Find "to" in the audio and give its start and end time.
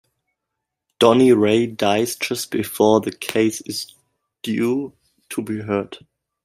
5.29-5.43